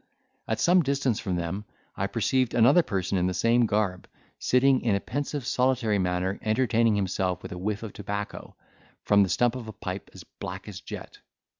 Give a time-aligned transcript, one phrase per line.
[0.47, 1.63] At some distance from them
[1.95, 4.07] I perceived another person in the same garb,
[4.39, 8.55] sitting in a pensive solitary manner, entertaining himself with a whiff of tobacco,
[9.03, 11.19] from the stump of a pipe as black as jet.